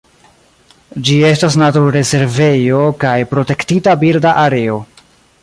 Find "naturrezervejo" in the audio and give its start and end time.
1.63-2.81